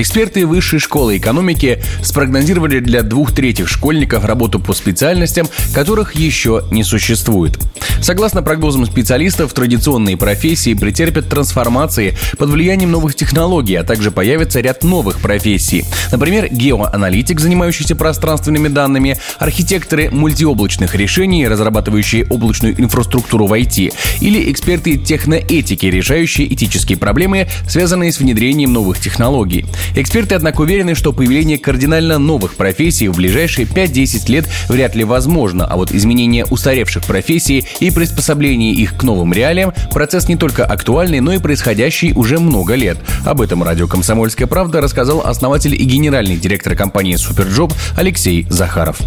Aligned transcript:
Эксперты 0.00 0.46
Высшей 0.46 0.78
школы 0.78 1.18
экономики 1.18 1.82
спрогнозировали 2.02 2.80
для 2.80 3.02
двух 3.02 3.32
третьих 3.34 3.68
школьников 3.68 4.24
работу 4.24 4.58
по 4.58 4.72
специальностям, 4.72 5.46
которых 5.74 6.14
еще 6.14 6.64
не 6.70 6.84
существует. 6.84 7.58
Согласно 8.00 8.42
прогнозам 8.42 8.86
специалистов, 8.86 9.52
традиционные 9.52 10.16
профессии 10.16 10.72
претерпят 10.72 11.28
трансформации 11.28 12.16
под 12.38 12.48
влиянием 12.48 12.90
новых 12.90 13.14
технологий, 13.14 13.74
а 13.74 13.84
также 13.84 14.10
появится 14.10 14.60
ряд 14.60 14.84
новых 14.84 15.20
профессий. 15.20 15.84
Например, 16.10 16.48
геоаналитик, 16.50 17.38
занимающийся 17.38 17.94
пространственными 17.94 18.68
данными, 18.68 19.18
архитекторы 19.38 20.08
мультиоблачных 20.10 20.94
решений, 20.94 21.46
разрабатывающие 21.46 22.24
облачную 22.30 22.80
инфраструктуру 22.80 23.46
в 23.46 23.52
IT, 23.52 23.92
или 24.22 24.50
эксперты 24.50 24.96
техноэтики, 24.96 25.84
решающие 25.84 26.52
этические 26.52 26.96
проблемы, 26.96 27.48
связанные 27.68 28.12
с 28.12 28.18
внедрением 28.18 28.72
новых 28.72 28.98
технологий. 28.98 29.66
Эксперты, 29.94 30.34
однако, 30.34 30.62
уверены, 30.62 30.94
что 30.94 31.12
появление 31.12 31.58
кардинально 31.58 32.18
новых 32.18 32.54
профессий 32.54 33.08
в 33.08 33.16
ближайшие 33.16 33.66
5-10 33.66 34.30
лет 34.30 34.48
вряд 34.68 34.94
ли 34.94 35.04
возможно, 35.04 35.66
а 35.66 35.76
вот 35.76 35.92
изменение 35.92 36.44
устаревших 36.44 37.04
профессий 37.04 37.66
и 37.80 37.90
приспособление 37.90 38.72
их 38.72 38.96
к 38.96 39.02
новым 39.02 39.32
реалиям– 39.32 39.72
процесс 39.92 40.28
не 40.28 40.36
только 40.36 40.64
актуальный, 40.64 41.20
но 41.20 41.32
и 41.32 41.38
происходящий 41.38 42.12
уже 42.12 42.38
много 42.38 42.74
лет. 42.74 42.98
Об 43.24 43.40
этом 43.40 43.62
радио 43.62 43.86
«Комсомольская 43.86 44.46
правда» 44.46 44.80
рассказал 44.80 45.20
основатель 45.20 45.74
и 45.74 45.84
генеральный 45.84 46.36
директор 46.36 46.74
компании 46.74 47.16
«Superjob» 47.16 47.72
Алексей 47.96 48.46
Захаров 48.48 48.98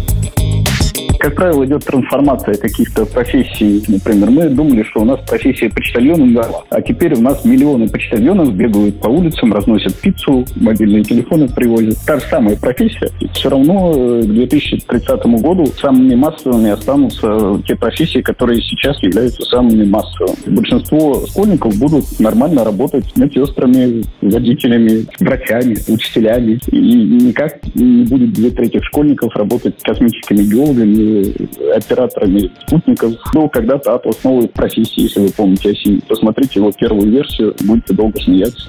как 1.24 1.36
правило, 1.36 1.64
идет 1.64 1.82
трансформация 1.86 2.54
каких-то 2.56 3.06
профессий. 3.06 3.82
Например, 3.88 4.28
мы 4.28 4.50
думали, 4.50 4.82
что 4.82 5.00
у 5.00 5.04
нас 5.06 5.20
профессия 5.26 5.70
почтальона 5.70 6.22
умерла, 6.22 6.64
а 6.68 6.82
теперь 6.82 7.14
у 7.14 7.20
нас 7.22 7.46
миллионы 7.46 7.88
почтальонов 7.88 8.54
бегают 8.54 9.00
по 9.00 9.08
улицам, 9.08 9.54
разносят 9.54 9.94
пиццу, 9.94 10.44
мобильные 10.56 11.02
телефоны 11.02 11.48
привозят. 11.48 11.96
Та 12.06 12.20
же 12.20 12.26
самая 12.28 12.56
профессия. 12.56 13.08
И 13.20 13.28
все 13.28 13.48
равно 13.48 13.92
э, 13.94 14.22
к 14.24 14.26
2030 14.26 15.26
году 15.40 15.64
самыми 15.80 16.14
массовыми 16.14 16.68
останутся 16.68 17.58
те 17.66 17.74
профессии, 17.74 18.20
которые 18.20 18.60
сейчас 18.60 19.02
являются 19.02 19.46
самыми 19.46 19.86
массовыми. 19.86 20.36
Большинство 20.54 21.24
школьников 21.26 21.74
будут 21.78 22.04
нормально 22.20 22.64
работать 22.64 23.16
медсестрами, 23.16 24.04
водителями, 24.20 25.06
врачами, 25.20 25.78
учителями. 25.88 26.60
И 26.70 26.78
никак 26.78 27.60
не 27.74 28.04
будет 28.04 28.34
две 28.34 28.50
трети 28.50 28.82
школьников 28.82 29.34
работать 29.36 29.82
космическими 29.82 30.42
геологами 30.42 31.13
операторами 31.74 32.50
спутников. 32.66 33.12
Ну, 33.34 33.48
когда-то 33.48 33.94
Атлас 33.94 34.22
новой 34.24 34.48
профессии, 34.48 35.02
если 35.02 35.20
вы 35.20 35.30
помните 35.30 35.70
осень. 35.70 36.00
Посмотрите 36.08 36.60
его 36.60 36.72
первую 36.72 37.10
версию, 37.10 37.54
будете 37.60 37.94
долго 37.94 38.18
смеяться. 38.20 38.68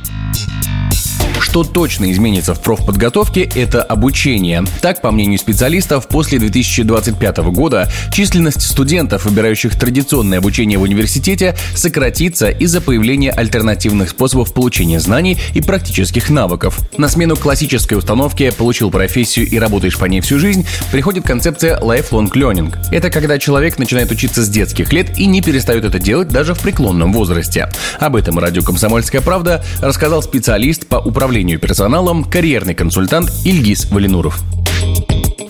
Что 1.55 1.63
точно 1.63 2.11
изменится 2.11 2.53
в 2.53 2.59
профподготовке– 2.59 3.49
это 3.55 3.81
обучение. 3.81 4.65
Так, 4.81 5.01
по 5.01 5.09
мнению 5.11 5.39
специалистов, 5.39 6.09
после 6.09 6.37
2025 6.37 7.37
года 7.53 7.89
численность 8.11 8.61
студентов, 8.61 9.23
выбирающих 9.23 9.79
традиционное 9.79 10.39
обучение 10.39 10.77
в 10.77 10.81
университете, 10.81 11.55
сократится 11.73 12.49
из-за 12.49 12.81
появления 12.81 13.31
альтернативных 13.31 14.09
способов 14.09 14.51
получения 14.53 14.99
знаний 14.99 15.37
и 15.53 15.61
практических 15.61 16.29
навыков. 16.29 16.77
На 16.97 17.07
смену 17.07 17.37
классической 17.37 17.97
установке 17.97 18.51
«получил 18.51 18.91
профессию 18.91 19.47
и 19.47 19.57
работаешь 19.57 19.97
по 19.97 20.03
ней 20.03 20.19
всю 20.19 20.39
жизнь» 20.39 20.67
приходит 20.91 21.23
концепция 21.23 21.79
lifelong 21.79 22.29
learning. 22.33 22.75
Это 22.91 23.09
когда 23.09 23.39
человек 23.39 23.79
начинает 23.79 24.11
учиться 24.11 24.43
с 24.43 24.49
детских 24.49 24.91
лет 24.91 25.17
и 25.17 25.25
не 25.25 25.41
перестает 25.41 25.85
это 25.85 25.99
делать 25.99 26.27
даже 26.27 26.53
в 26.53 26.59
преклонном 26.59 27.13
возрасте. 27.13 27.69
Об 27.97 28.17
этом 28.17 28.39
радио 28.39 28.61
«Комсомольская 28.61 29.21
правда» 29.21 29.63
рассказал 29.79 30.21
специалист 30.21 30.85
по 30.85 30.97
управлению 30.97 31.44
управлению 31.45 31.59
персоналом 31.59 32.23
карьерный 32.23 32.73
консультант 32.73 33.31
Ильгиз 33.45 33.91
Валинуров. 33.91 34.64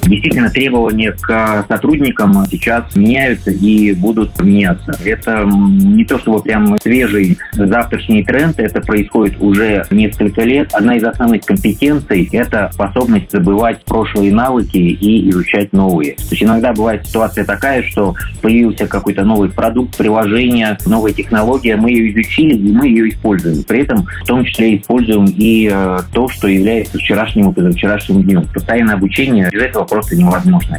Действительно, 0.05 0.49
требования 0.49 1.13
к 1.19 1.65
сотрудникам 1.67 2.45
сейчас 2.49 2.95
меняются 2.95 3.51
и 3.51 3.93
будут 3.93 4.39
меняться. 4.41 4.97
Это 5.03 5.43
не 5.45 6.05
то, 6.05 6.19
чтобы 6.19 6.41
прям 6.41 6.77
свежий 6.79 7.37
завтрашний 7.53 8.23
тренд, 8.23 8.59
это 8.59 8.81
происходит 8.81 9.35
уже 9.39 9.85
несколько 9.89 10.41
лет. 10.41 10.69
Одна 10.73 10.95
из 10.95 11.03
основных 11.03 11.43
компетенций– 11.43 12.29
это 12.31 12.69
способность 12.73 13.31
забывать 13.31 13.83
прошлые 13.85 14.31
навыки 14.33 14.77
и 14.77 15.29
изучать 15.29 15.73
новые. 15.73 16.13
То 16.15 16.23
есть 16.31 16.43
иногда 16.43 16.73
бывает 16.73 17.05
ситуация 17.07 17.45
такая, 17.45 17.83
что 17.83 18.15
появился 18.41 18.87
какой-то 18.87 19.23
новый 19.23 19.49
продукт, 19.49 19.97
приложение, 19.97 20.77
новая 20.85 21.13
технология, 21.13 21.75
мы 21.75 21.91
ее 21.91 22.11
изучили 22.11 22.55
и 22.55 22.71
мы 22.71 22.87
ее 22.87 23.09
используем. 23.09 23.63
При 23.63 23.81
этом 23.81 24.05
в 24.05 24.25
том 24.25 24.45
числе 24.45 24.77
используем 24.77 25.25
и 25.25 25.69
э, 25.71 25.97
то, 26.13 26.27
что 26.29 26.47
является 26.47 26.97
вчерашним 26.97 27.49
и 27.49 27.53
позавчерашним 27.53 28.23
днем. 28.23 28.45
Постоянное 28.53 28.95
обучение 28.95 29.49
без 29.51 29.61
этого 29.61 29.85
просто 29.95 30.15
невозможно. 30.17 30.77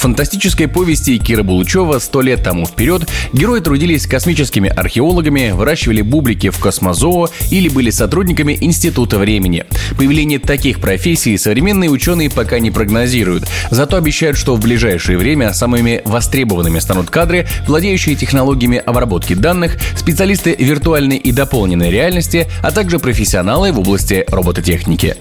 Фантастической 0.00 0.66
повести 0.66 1.18
Кира 1.18 1.42
Булычева 1.42 1.98
«Сто 1.98 2.22
лет 2.22 2.42
тому 2.42 2.64
вперед» 2.64 3.06
герои 3.34 3.60
трудились 3.60 4.06
космическими 4.06 4.70
археологами, 4.70 5.50
выращивали 5.50 6.00
бублики 6.00 6.48
в 6.48 6.58
космозоо 6.58 7.28
или 7.50 7.68
были 7.68 7.90
сотрудниками 7.90 8.56
Института 8.58 9.18
времени. 9.18 9.66
Появление 9.98 10.38
таких 10.38 10.80
профессий 10.80 11.36
современные 11.36 11.90
ученые 11.90 12.30
пока 12.30 12.60
не 12.60 12.70
прогнозируют, 12.70 13.46
зато 13.70 13.98
обещают, 13.98 14.38
что 14.38 14.56
в 14.56 14.60
ближайшее 14.60 15.18
время 15.18 15.52
самыми 15.52 16.00
востребованными 16.06 16.78
станут 16.78 17.10
кадры, 17.10 17.46
владеющие 17.66 18.16
технологиями 18.16 18.78
обработки 18.78 19.34
данных, 19.34 19.76
специалисты 19.98 20.56
виртуальной 20.58 21.18
и 21.18 21.30
дополненной 21.30 21.90
реальности, 21.90 22.48
а 22.62 22.70
также 22.70 23.00
профессионалы 23.00 23.70
в 23.70 23.78
области 23.78 24.24
робототехники. 24.28 25.16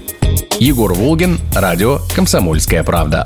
Егор 0.57 0.93
Волгин, 0.93 1.37
радио 1.53 1.99
«Комсомольская 2.15 2.83
правда». 2.85 3.25